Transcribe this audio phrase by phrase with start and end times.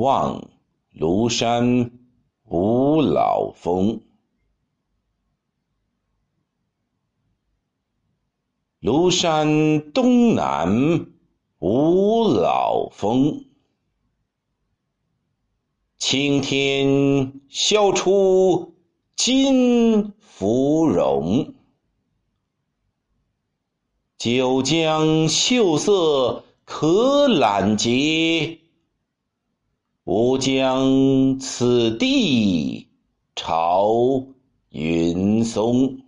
[0.00, 0.48] 望
[0.94, 1.90] 庐山
[2.44, 4.00] 五老峰。
[8.80, 11.06] 庐山东南
[11.58, 13.44] 五老峰，
[15.98, 18.74] 青天削出
[19.14, 21.52] 金芙蓉。
[24.16, 28.60] 九江秀色可揽截，
[30.04, 32.88] 吾将此地
[33.36, 34.24] 朝
[34.70, 35.98] 云松。